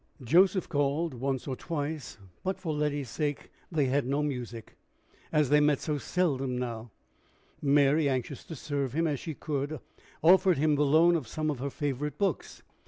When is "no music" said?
4.07-4.75